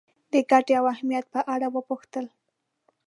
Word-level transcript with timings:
د 0.31 0.33
ګټې 0.49 0.73
او 0.79 0.85
اهمیت 0.93 1.25
په 1.33 1.41
اړه 1.53 1.67
وپوښتل. 1.71 2.25